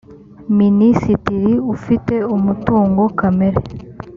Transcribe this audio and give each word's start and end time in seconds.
minisitiri 0.59 1.53
ufite 1.73 2.15
umutungo 2.35 3.03
kamere 3.19 3.59